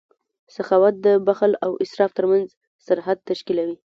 سخاوت 0.55 0.95
د 1.05 1.07
بخل 1.27 1.51
او 1.65 1.71
اسراف 1.85 2.11
ترمنځ 2.17 2.45
سرحد 2.85 3.17
تشکیلوي. 3.29 3.75